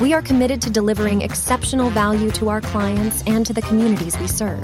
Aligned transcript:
we 0.00 0.12
are 0.12 0.20
committed 0.20 0.60
to 0.60 0.68
delivering 0.68 1.22
exceptional 1.22 1.88
value 1.88 2.30
to 2.30 2.50
our 2.50 2.60
clients 2.60 3.22
and 3.26 3.46
to 3.46 3.54
the 3.54 3.62
communities 3.62 4.18
we 4.18 4.26
serve. 4.26 4.62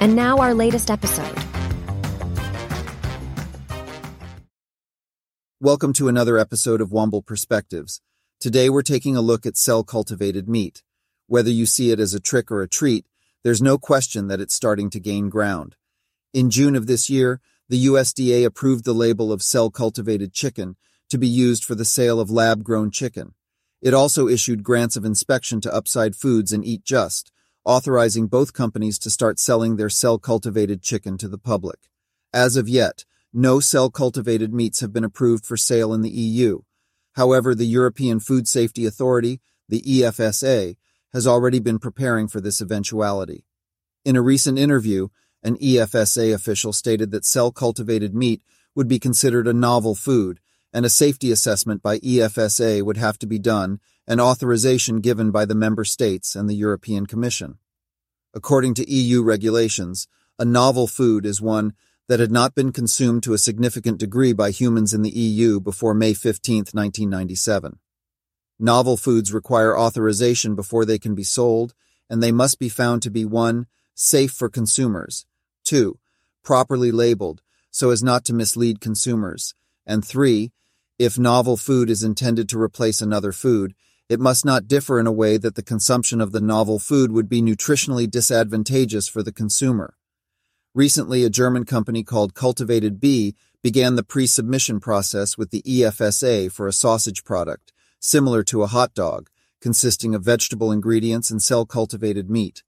And 0.00 0.14
now, 0.14 0.38
our 0.38 0.54
latest 0.54 0.92
episode. 0.92 1.36
Welcome 5.60 5.92
to 5.94 6.06
another 6.06 6.38
episode 6.38 6.80
of 6.80 6.90
Womble 6.90 7.26
Perspectives. 7.26 8.00
Today 8.38 8.70
we're 8.70 8.82
taking 8.82 9.16
a 9.16 9.20
look 9.20 9.44
at 9.44 9.56
cell 9.56 9.82
cultivated 9.82 10.48
meat. 10.48 10.84
Whether 11.26 11.50
you 11.50 11.66
see 11.66 11.90
it 11.90 11.98
as 11.98 12.14
a 12.14 12.20
trick 12.20 12.50
or 12.52 12.62
a 12.62 12.68
treat, 12.68 13.06
there's 13.42 13.60
no 13.60 13.76
question 13.76 14.28
that 14.28 14.40
it's 14.40 14.54
starting 14.54 14.88
to 14.90 15.00
gain 15.00 15.30
ground. 15.30 15.74
In 16.32 16.48
June 16.48 16.76
of 16.76 16.86
this 16.86 17.10
year, 17.10 17.40
the 17.68 17.86
USDA 17.86 18.44
approved 18.44 18.84
the 18.84 18.94
label 18.94 19.32
of 19.32 19.42
cell 19.42 19.70
cultivated 19.70 20.32
chicken 20.32 20.76
to 21.08 21.18
be 21.18 21.28
used 21.28 21.64
for 21.64 21.74
the 21.74 21.84
sale 21.84 22.20
of 22.20 22.30
lab 22.30 22.62
grown 22.62 22.92
chicken. 22.92 23.34
It 23.82 23.94
also 23.94 24.28
issued 24.28 24.62
grants 24.62 24.96
of 24.96 25.04
inspection 25.04 25.60
to 25.62 25.74
Upside 25.74 26.14
Foods 26.14 26.52
and 26.52 26.64
Eat 26.64 26.84
Just, 26.84 27.32
authorizing 27.64 28.26
both 28.26 28.52
companies 28.52 28.98
to 28.98 29.10
start 29.10 29.38
selling 29.38 29.76
their 29.76 29.88
cell 29.88 30.18
cultivated 30.18 30.82
chicken 30.82 31.16
to 31.18 31.28
the 31.28 31.38
public. 31.38 31.78
As 32.32 32.56
of 32.56 32.68
yet, 32.68 33.04
no 33.32 33.58
cell 33.60 33.90
cultivated 33.90 34.52
meats 34.52 34.80
have 34.80 34.92
been 34.92 35.04
approved 35.04 35.46
for 35.46 35.56
sale 35.56 35.94
in 35.94 36.02
the 36.02 36.10
EU. 36.10 36.60
However, 37.14 37.54
the 37.54 37.66
European 37.66 38.20
Food 38.20 38.46
Safety 38.48 38.86
Authority, 38.86 39.40
the 39.68 39.82
EFSA, 39.82 40.76
has 41.12 41.26
already 41.26 41.58
been 41.58 41.78
preparing 41.78 42.28
for 42.28 42.40
this 42.40 42.60
eventuality. 42.60 43.44
In 44.04 44.16
a 44.16 44.22
recent 44.22 44.58
interview, 44.58 45.08
an 45.42 45.56
EFSA 45.56 46.34
official 46.34 46.72
stated 46.72 47.10
that 47.12 47.24
cell 47.24 47.50
cultivated 47.50 48.14
meat 48.14 48.42
would 48.74 48.88
be 48.88 48.98
considered 48.98 49.48
a 49.48 49.52
novel 49.52 49.94
food 49.94 50.40
and 50.72 50.86
a 50.86 50.90
safety 50.90 51.30
assessment 51.30 51.82
by 51.82 51.98
EFSA 51.98 52.82
would 52.82 52.96
have 52.96 53.18
to 53.18 53.26
be 53.26 53.38
done 53.38 53.80
and 54.06 54.20
authorization 54.20 55.00
given 55.00 55.30
by 55.30 55.44
the 55.44 55.54
member 55.54 55.84
states 55.84 56.34
and 56.34 56.48
the 56.48 56.54
European 56.54 57.06
Commission. 57.06 57.58
According 58.34 58.74
to 58.74 58.90
EU 58.90 59.22
regulations, 59.22 60.08
a 60.38 60.44
novel 60.44 60.86
food 60.86 61.26
is 61.26 61.40
one 61.40 61.74
that 62.08 62.20
had 62.20 62.30
not 62.30 62.54
been 62.54 62.72
consumed 62.72 63.22
to 63.22 63.34
a 63.34 63.38
significant 63.38 63.98
degree 63.98 64.32
by 64.32 64.50
humans 64.50 64.94
in 64.94 65.02
the 65.02 65.10
EU 65.10 65.60
before 65.60 65.94
May 65.94 66.14
15, 66.14 66.58
1997. 66.72 67.78
Novel 68.58 68.96
foods 68.96 69.32
require 69.32 69.78
authorization 69.78 70.54
before 70.54 70.84
they 70.84 70.98
can 70.98 71.14
be 71.14 71.22
sold, 71.22 71.74
and 72.08 72.22
they 72.22 72.32
must 72.32 72.58
be 72.58 72.68
found 72.68 73.02
to 73.02 73.10
be 73.10 73.24
1. 73.24 73.66
safe 73.94 74.32
for 74.32 74.48
consumers, 74.48 75.24
2. 75.64 75.98
properly 76.42 76.90
labeled 76.90 77.42
so 77.70 77.90
as 77.90 78.02
not 78.02 78.24
to 78.24 78.34
mislead 78.34 78.80
consumers, 78.80 79.54
and 79.86 80.04
3. 80.04 80.50
If 81.00 81.18
novel 81.18 81.56
food 81.56 81.88
is 81.88 82.02
intended 82.02 82.46
to 82.50 82.60
replace 82.60 83.00
another 83.00 83.32
food, 83.32 83.74
it 84.10 84.20
must 84.20 84.44
not 84.44 84.68
differ 84.68 85.00
in 85.00 85.06
a 85.06 85.12
way 85.12 85.38
that 85.38 85.54
the 85.54 85.62
consumption 85.62 86.20
of 86.20 86.32
the 86.32 86.42
novel 86.42 86.78
food 86.78 87.10
would 87.10 87.26
be 87.26 87.40
nutritionally 87.40 88.06
disadvantageous 88.06 89.08
for 89.08 89.22
the 89.22 89.32
consumer. 89.32 89.96
Recently, 90.74 91.24
a 91.24 91.30
German 91.30 91.64
company 91.64 92.04
called 92.04 92.34
Cultivated 92.34 93.00
B 93.00 93.34
began 93.62 93.94
the 93.94 94.02
pre-submission 94.02 94.78
process 94.78 95.38
with 95.38 95.52
the 95.52 95.62
EFSA 95.62 96.52
for 96.52 96.68
a 96.68 96.72
sausage 96.72 97.24
product, 97.24 97.72
similar 97.98 98.42
to 98.42 98.62
a 98.62 98.66
hot 98.66 98.92
dog, 98.92 99.30
consisting 99.62 100.14
of 100.14 100.22
vegetable 100.22 100.70
ingredients 100.70 101.30
and 101.30 101.42
cell-cultivated 101.42 102.28
meat. 102.28 102.62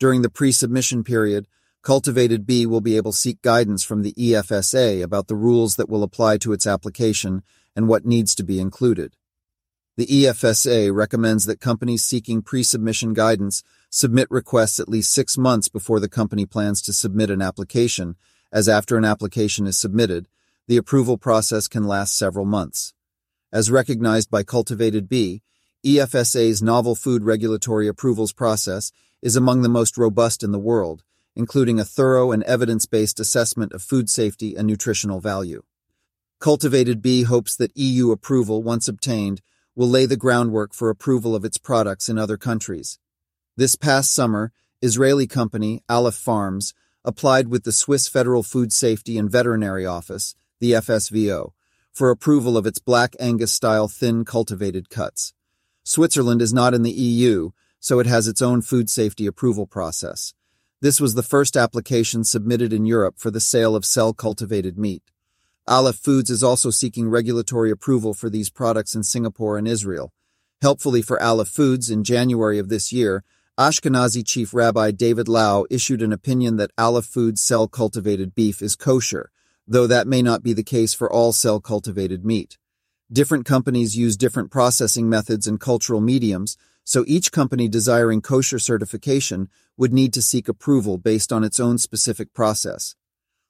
During 0.00 0.22
the 0.22 0.30
pre-submission 0.30 1.04
period, 1.04 1.46
Cultivated 1.84 2.44
B 2.44 2.66
will 2.66 2.80
be 2.80 2.96
able 2.96 3.12
to 3.12 3.16
seek 3.16 3.40
guidance 3.40 3.84
from 3.84 4.02
the 4.02 4.12
EFSA 4.14 5.00
about 5.00 5.28
the 5.28 5.36
rules 5.36 5.76
that 5.76 5.88
will 5.88 6.02
apply 6.02 6.38
to 6.38 6.52
its 6.52 6.66
application 6.66 7.44
and 7.76 7.88
what 7.88 8.04
needs 8.04 8.34
to 8.36 8.42
be 8.42 8.60
included. 8.60 9.16
The 9.96 10.06
EFSA 10.06 10.94
recommends 10.94 11.46
that 11.46 11.60
companies 11.60 12.04
seeking 12.04 12.40
pre-submission 12.40 13.14
guidance 13.14 13.64
submit 13.90 14.30
requests 14.30 14.78
at 14.78 14.88
least 14.88 15.12
six 15.12 15.36
months 15.36 15.68
before 15.68 15.98
the 15.98 16.08
company 16.08 16.46
plans 16.46 16.80
to 16.82 16.92
submit 16.92 17.30
an 17.30 17.42
application, 17.42 18.14
as 18.52 18.68
after 18.68 18.96
an 18.96 19.04
application 19.04 19.66
is 19.66 19.76
submitted, 19.76 20.28
the 20.68 20.76
approval 20.76 21.18
process 21.18 21.66
can 21.66 21.84
last 21.84 22.16
several 22.16 22.44
months. 22.44 22.94
As 23.52 23.70
recognized 23.70 24.30
by 24.30 24.42
Cultivated 24.42 25.08
B, 25.08 25.42
EFSA's 25.84 26.62
novel 26.62 26.94
food 26.94 27.24
regulatory 27.24 27.88
approvals 27.88 28.32
process 28.32 28.92
is 29.22 29.36
among 29.36 29.62
the 29.62 29.68
most 29.68 29.96
robust 29.96 30.42
in 30.42 30.52
the 30.52 30.58
world, 30.58 31.02
including 31.34 31.80
a 31.80 31.84
thorough 31.84 32.30
and 32.30 32.42
evidence-based 32.44 33.18
assessment 33.18 33.72
of 33.72 33.82
food 33.82 34.10
safety 34.10 34.54
and 34.54 34.66
nutritional 34.66 35.20
value. 35.20 35.62
Cultivated 36.40 37.02
B 37.02 37.24
hopes 37.24 37.56
that 37.56 37.76
EU 37.76 38.12
approval, 38.12 38.62
once 38.62 38.86
obtained, 38.86 39.42
will 39.74 39.88
lay 39.88 40.06
the 40.06 40.16
groundwork 40.16 40.72
for 40.72 40.88
approval 40.88 41.34
of 41.34 41.44
its 41.44 41.58
products 41.58 42.08
in 42.08 42.16
other 42.16 42.36
countries. 42.36 43.00
This 43.56 43.74
past 43.74 44.14
summer, 44.14 44.52
Israeli 44.80 45.26
company 45.26 45.82
Aleph 45.88 46.14
Farms 46.14 46.74
applied 47.04 47.48
with 47.48 47.64
the 47.64 47.72
Swiss 47.72 48.06
Federal 48.06 48.44
Food 48.44 48.72
Safety 48.72 49.18
and 49.18 49.28
Veterinary 49.28 49.84
Office, 49.84 50.36
the 50.60 50.72
FSVO, 50.72 51.54
for 51.92 52.08
approval 52.08 52.56
of 52.56 52.66
its 52.66 52.78
Black 52.78 53.16
Angus 53.18 53.52
style 53.52 53.88
thin 53.88 54.24
cultivated 54.24 54.90
cuts. 54.90 55.34
Switzerland 55.82 56.40
is 56.40 56.54
not 56.54 56.72
in 56.72 56.84
the 56.84 56.92
EU, 56.92 57.50
so 57.80 57.98
it 57.98 58.06
has 58.06 58.28
its 58.28 58.40
own 58.40 58.62
food 58.62 58.88
safety 58.88 59.26
approval 59.26 59.66
process. 59.66 60.34
This 60.80 61.00
was 61.00 61.14
the 61.14 61.24
first 61.24 61.56
application 61.56 62.22
submitted 62.22 62.72
in 62.72 62.86
Europe 62.86 63.16
for 63.18 63.32
the 63.32 63.40
sale 63.40 63.74
of 63.74 63.84
cell 63.84 64.14
cultivated 64.14 64.78
meat. 64.78 65.02
Aleph 65.68 65.96
Foods 65.96 66.30
is 66.30 66.42
also 66.42 66.70
seeking 66.70 67.10
regulatory 67.10 67.70
approval 67.70 68.14
for 68.14 68.30
these 68.30 68.48
products 68.48 68.94
in 68.94 69.02
Singapore 69.02 69.58
and 69.58 69.68
Israel. 69.68 70.14
Helpfully 70.62 71.02
for 71.02 71.22
Aleph 71.22 71.48
Foods, 71.48 71.90
in 71.90 72.04
January 72.04 72.58
of 72.58 72.70
this 72.70 72.90
year, 72.90 73.22
Ashkenazi 73.60 74.26
Chief 74.26 74.54
Rabbi 74.54 74.92
David 74.92 75.28
Lau 75.28 75.66
issued 75.68 76.00
an 76.00 76.10
opinion 76.10 76.56
that 76.56 76.70
Aleph 76.78 77.04
Foods 77.04 77.42
cell 77.42 77.68
cultivated 77.68 78.34
beef 78.34 78.62
is 78.62 78.76
kosher, 78.76 79.30
though 79.66 79.86
that 79.86 80.06
may 80.06 80.22
not 80.22 80.42
be 80.42 80.54
the 80.54 80.62
case 80.62 80.94
for 80.94 81.12
all 81.12 81.34
cell 81.34 81.60
cultivated 81.60 82.24
meat. 82.24 82.56
Different 83.12 83.44
companies 83.44 83.94
use 83.94 84.16
different 84.16 84.50
processing 84.50 85.06
methods 85.06 85.46
and 85.46 85.60
cultural 85.60 86.00
mediums, 86.00 86.56
so 86.82 87.04
each 87.06 87.30
company 87.30 87.68
desiring 87.68 88.22
kosher 88.22 88.58
certification 88.58 89.50
would 89.76 89.92
need 89.92 90.14
to 90.14 90.22
seek 90.22 90.48
approval 90.48 90.96
based 90.96 91.30
on 91.30 91.44
its 91.44 91.60
own 91.60 91.76
specific 91.76 92.32
process. 92.32 92.96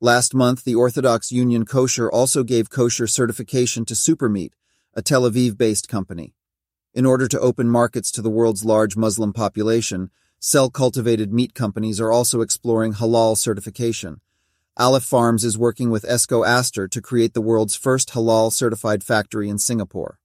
Last 0.00 0.34
month, 0.34 0.64
the 0.64 0.74
Orthodox 0.74 1.30
Union 1.30 1.64
Kosher 1.64 2.10
also 2.10 2.42
gave 2.42 2.68
kosher 2.68 3.06
certification 3.06 3.84
to 3.84 3.94
Supermeat, 3.94 4.52
a 4.92 5.02
Tel 5.02 5.22
Aviv 5.22 5.56
based 5.56 5.88
company. 5.88 6.34
In 6.92 7.06
order 7.06 7.28
to 7.28 7.40
open 7.40 7.68
markets 7.68 8.10
to 8.12 8.22
the 8.22 8.30
world's 8.30 8.64
large 8.64 8.96
Muslim 8.96 9.32
population, 9.32 10.10
cell 10.40 10.68
cultivated 10.68 11.32
meat 11.32 11.54
companies 11.54 12.00
are 12.00 12.12
also 12.12 12.40
exploring 12.40 12.94
halal 12.94 13.36
certification. 13.38 14.20
Aleph 14.76 15.04
Farms 15.04 15.44
is 15.44 15.56
working 15.56 15.90
with 15.90 16.04
Esco 16.04 16.44
Aster 16.44 16.88
to 16.88 17.00
create 17.00 17.32
the 17.32 17.40
world's 17.40 17.76
first 17.76 18.10
halal 18.10 18.52
certified 18.52 19.04
factory 19.04 19.48
in 19.48 19.58
Singapore. 19.58 20.18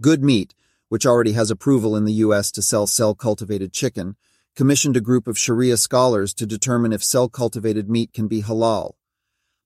Good 0.00 0.22
Meat, 0.22 0.54
which 0.88 1.06
already 1.06 1.32
has 1.32 1.50
approval 1.50 1.94
in 1.94 2.04
the 2.04 2.12
U.S. 2.14 2.50
to 2.52 2.60
sell 2.60 2.88
cell 2.88 3.14
cultivated 3.14 3.72
chicken, 3.72 4.16
commissioned 4.56 4.96
a 4.96 5.02
group 5.02 5.28
of 5.28 5.38
Sharia 5.38 5.76
scholars 5.76 6.32
to 6.32 6.46
determine 6.46 6.94
if 6.94 7.04
cell 7.04 7.28
cultivated 7.28 7.90
meat 7.90 8.14
can 8.14 8.26
be 8.26 8.42
halal. 8.42 8.94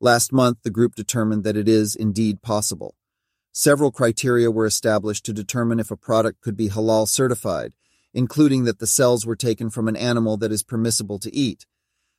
Last 0.01 0.33
month, 0.33 0.59
the 0.65 0.71
group 0.71 0.97
determined 0.97 1.45
that 1.45 1.57
it 1.57 1.69
is 1.69 1.95
indeed 1.95 2.43
possible. 2.43 2.97
Several 3.53 3.93
criteria 3.93 4.51
were 4.51 4.67
established 4.67 5.25
to 5.27 5.33
determine 5.33 5.79
if 5.79 5.93
a 5.93 5.97
product 5.97 6.41
could 6.41 6.57
be 6.57 6.71
halal 6.71 7.07
certified, 7.07 7.73
including 8.13 8.65
that 8.65 8.81
the 8.81 8.87
cells 8.87 9.25
were 9.25 9.37
taken 9.37 9.71
from 9.71 9.87
an 9.87 9.97
animal 9.97 10.37
that 10.39 10.51
is 10.51 10.65
permissible 10.65 11.21
to 11.21 11.35
eat. 11.35 11.67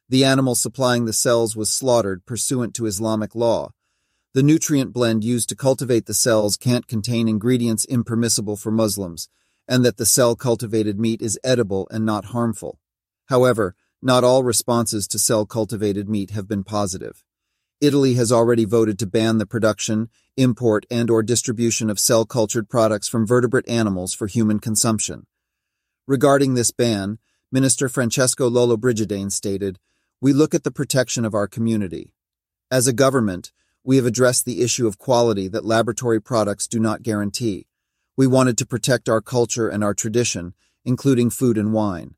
The 0.08 0.24
animal 0.24 0.56
supplying 0.56 1.04
the 1.04 1.14
cells 1.14 1.58
was 1.58 1.70
slaughtered 1.70 2.26
pursuant 2.26 2.74
to 2.76 2.86
Islamic 2.86 3.36
law. 3.36 3.72
The 4.34 4.44
nutrient 4.44 4.94
blend 4.94 5.26
used 5.26 5.50
to 5.50 5.56
cultivate 5.58 6.06
the 6.06 6.14
cells 6.14 6.56
can't 6.56 6.88
contain 6.88 7.28
ingredients 7.28 7.84
impermissible 7.84 8.56
for 8.56 8.72
Muslims, 8.72 9.28
and 9.72 9.86
that 9.86 9.96
the 9.96 10.06
cell 10.06 10.36
cultivated 10.36 11.00
meat 11.00 11.22
is 11.22 11.40
edible 11.46 11.88
and 11.92 12.06
not 12.06 12.26
harmful. 12.26 12.78
However, 13.28 13.74
not 14.02 14.22
all 14.22 14.44
responses 14.44 15.08
to 15.08 15.18
cell 15.18 15.46
cultivated 15.46 16.10
meat 16.10 16.32
have 16.32 16.46
been 16.46 16.66
positive. 16.66 17.24
Italy 17.80 18.16
has 18.16 18.34
already 18.34 18.66
voted 18.66 19.00
to 19.00 19.08
ban 19.08 19.38
the 19.38 19.46
production, 19.46 20.10
import, 20.36 20.86
and 20.92 21.10
or 21.10 21.24
distribution 21.24 21.90
of 21.90 22.02
cell-cultured 22.02 22.68
products 22.68 23.08
from 23.08 23.26
vertebrate 23.26 23.70
animals 23.70 24.14
for 24.14 24.28
human 24.28 24.60
consumption. 24.60 25.26
Regarding 26.06 26.54
this 26.54 26.72
ban, 26.72 27.18
Minister 27.50 27.88
Francesco 27.88 28.50
Lollobrigida 28.50 29.32
stated, 29.32 29.80
We 30.20 30.34
look 30.34 30.54
at 30.54 30.66
the 30.66 30.72
protection 30.72 31.24
of 31.24 31.34
our 31.34 31.48
community. 31.48 32.14
As 32.70 32.90
a 32.90 32.94
government, 32.94 33.54
we 33.86 33.96
have 33.96 34.06
addressed 34.06 34.44
the 34.44 34.62
issue 34.64 34.86
of 34.86 34.98
quality 34.98 35.48
that 35.48 35.64
laboratory 35.64 36.22
products 36.22 36.68
do 36.68 36.78
not 36.78 37.04
guarantee. 37.04 37.68
We 38.18 38.28
wanted 38.28 38.58
to 38.58 38.66
protect 38.66 39.08
our 39.08 39.22
culture 39.22 39.70
and 39.70 39.84
our 39.84 39.94
tradition, 39.94 40.54
including 40.84 41.30
food 41.30 41.58
and 41.58 41.74
wine. 41.74 42.16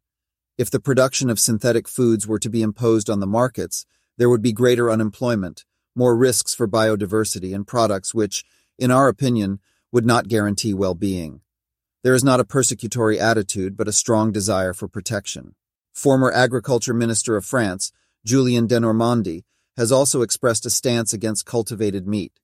If 0.57 0.69
the 0.69 0.79
production 0.79 1.29
of 1.29 1.39
synthetic 1.39 1.87
foods 1.87 2.27
were 2.27 2.39
to 2.39 2.49
be 2.49 2.61
imposed 2.61 3.09
on 3.09 3.19
the 3.19 3.27
markets, 3.27 3.85
there 4.17 4.29
would 4.29 4.41
be 4.41 4.53
greater 4.53 4.89
unemployment, 4.89 5.65
more 5.95 6.15
risks 6.15 6.53
for 6.53 6.67
biodiversity, 6.67 7.53
and 7.53 7.67
products 7.67 8.13
which, 8.13 8.43
in 8.77 8.91
our 8.91 9.07
opinion, 9.07 9.59
would 9.91 10.05
not 10.05 10.27
guarantee 10.27 10.73
well 10.73 10.95
being. 10.95 11.41
There 12.03 12.13
is 12.13 12.23
not 12.23 12.39
a 12.39 12.45
persecutory 12.45 13.19
attitude, 13.19 13.77
but 13.77 13.87
a 13.87 13.93
strong 13.93 14.31
desire 14.31 14.73
for 14.73 14.87
protection. 14.87 15.55
Former 15.93 16.31
Agriculture 16.31 16.93
Minister 16.93 17.37
of 17.37 17.45
France, 17.45 17.91
Julien 18.25 18.67
Denormandie, 18.67 19.43
has 19.77 19.91
also 19.91 20.21
expressed 20.21 20.65
a 20.65 20.69
stance 20.69 21.13
against 21.13 21.45
cultivated 21.45 22.07
meat. 22.07 22.39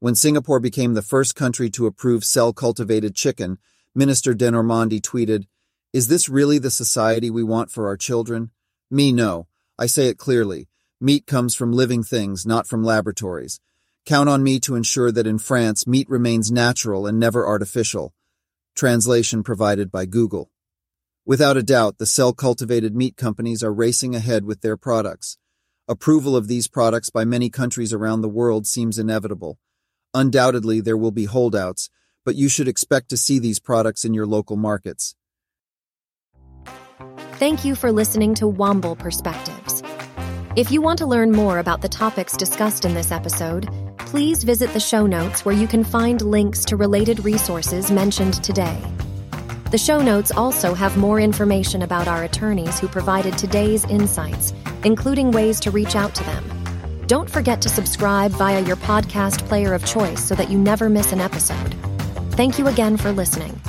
When 0.00 0.14
Singapore 0.14 0.60
became 0.60 0.94
the 0.94 1.02
first 1.02 1.34
country 1.34 1.70
to 1.70 1.86
approve 1.86 2.24
cell 2.24 2.52
cultivated 2.52 3.14
chicken, 3.14 3.58
Minister 3.94 4.34
Denormandie 4.34 5.00
tweeted, 5.00 5.46
Is 5.92 6.08
this 6.08 6.28
really 6.28 6.58
the 6.58 6.70
society 6.70 7.30
we 7.30 7.42
want 7.42 7.70
for 7.70 7.86
our 7.86 7.96
children? 7.96 8.50
Me, 8.90 9.12
no. 9.12 9.46
I 9.78 9.86
say 9.86 10.08
it 10.08 10.18
clearly. 10.18 10.68
Meat 11.00 11.26
comes 11.26 11.54
from 11.54 11.72
living 11.72 12.02
things, 12.02 12.44
not 12.44 12.66
from 12.66 12.84
laboratories. 12.84 13.60
Count 14.04 14.28
on 14.28 14.42
me 14.42 14.60
to 14.60 14.74
ensure 14.74 15.10
that 15.10 15.26
in 15.26 15.38
France, 15.38 15.86
meat 15.86 16.08
remains 16.10 16.52
natural 16.52 17.06
and 17.06 17.18
never 17.18 17.46
artificial. 17.46 18.12
Translation 18.74 19.42
provided 19.42 19.90
by 19.90 20.04
Google. 20.04 20.50
Without 21.24 21.56
a 21.56 21.62
doubt, 21.62 21.96
the 21.96 22.04
cell 22.04 22.34
cultivated 22.34 22.94
meat 22.94 23.16
companies 23.16 23.62
are 23.62 23.72
racing 23.72 24.14
ahead 24.14 24.44
with 24.44 24.60
their 24.60 24.76
products. 24.76 25.38
Approval 25.88 26.36
of 26.36 26.48
these 26.48 26.68
products 26.68 27.08
by 27.08 27.24
many 27.24 27.48
countries 27.48 27.92
around 27.94 28.20
the 28.20 28.28
world 28.28 28.66
seems 28.66 28.98
inevitable. 28.98 29.58
Undoubtedly, 30.14 30.80
there 30.80 30.96
will 30.96 31.10
be 31.10 31.24
holdouts, 31.24 31.90
but 32.24 32.36
you 32.36 32.48
should 32.48 32.68
expect 32.68 33.08
to 33.10 33.16
see 33.16 33.40
these 33.40 33.58
products 33.58 34.04
in 34.04 34.14
your 34.14 34.26
local 34.26 34.56
markets. 34.56 35.16
Thank 37.32 37.64
you 37.64 37.74
for 37.74 37.90
listening 37.90 38.34
to 38.36 38.44
Womble 38.44 38.96
Perspectives. 38.96 39.82
If 40.54 40.70
you 40.70 40.80
want 40.80 41.00
to 41.00 41.06
learn 41.06 41.32
more 41.32 41.58
about 41.58 41.82
the 41.82 41.88
topics 41.88 42.36
discussed 42.36 42.84
in 42.84 42.94
this 42.94 43.10
episode, 43.10 43.68
please 43.98 44.44
visit 44.44 44.72
the 44.72 44.78
show 44.78 45.04
notes 45.04 45.44
where 45.44 45.54
you 45.54 45.66
can 45.66 45.82
find 45.82 46.22
links 46.22 46.64
to 46.66 46.76
related 46.76 47.24
resources 47.24 47.90
mentioned 47.90 48.34
today. 48.44 48.80
The 49.72 49.78
show 49.78 50.00
notes 50.00 50.30
also 50.30 50.74
have 50.74 50.96
more 50.96 51.18
information 51.18 51.82
about 51.82 52.06
our 52.06 52.22
attorneys 52.22 52.78
who 52.78 52.86
provided 52.86 53.36
today's 53.36 53.84
insights, 53.86 54.54
including 54.84 55.32
ways 55.32 55.58
to 55.60 55.72
reach 55.72 55.96
out 55.96 56.14
to 56.14 56.22
them. 56.22 56.53
Don't 57.06 57.28
forget 57.28 57.60
to 57.62 57.68
subscribe 57.68 58.30
via 58.32 58.60
your 58.60 58.76
podcast 58.76 59.46
player 59.46 59.74
of 59.74 59.84
choice 59.84 60.24
so 60.24 60.34
that 60.34 60.50
you 60.50 60.58
never 60.58 60.88
miss 60.88 61.12
an 61.12 61.20
episode. 61.20 61.74
Thank 62.32 62.58
you 62.58 62.68
again 62.68 62.96
for 62.96 63.12
listening. 63.12 63.60